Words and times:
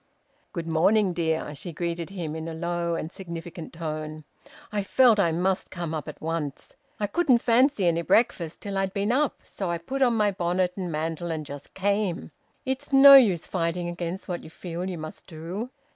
"Good 0.51 0.65
morning, 0.67 1.13
dear," 1.13 1.53
she 1.53 1.71
greeted 1.71 2.09
him 2.09 2.35
in 2.35 2.47
a 2.47 2.55
low 2.55 2.95
and 2.95 3.11
significant 3.11 3.71
tone. 3.71 4.23
"I 4.71 4.81
felt 4.81 5.19
I 5.19 5.31
must 5.31 5.69
come 5.69 5.93
up 5.93 6.07
at 6.07 6.19
once. 6.19 6.75
I 6.99 7.05
couldn't 7.05 7.37
fancy 7.37 7.85
any 7.85 8.01
breakfast 8.01 8.61
till 8.61 8.79
I'd 8.79 8.93
been 8.95 9.11
up, 9.11 9.41
so 9.45 9.69
I 9.69 9.77
put 9.77 10.01
on 10.01 10.15
my 10.15 10.31
bonnet 10.31 10.73
and 10.75 10.91
mantle 10.91 11.29
and 11.29 11.45
just 11.45 11.75
came. 11.75 12.31
It's 12.65 12.91
no 12.91 13.13
use 13.13 13.45
fighting 13.45 13.87
against 13.89 14.27
what 14.27 14.43
you 14.43 14.49
feel 14.49 14.89
you 14.89 14.97
must 14.97 15.27
do." 15.27 15.69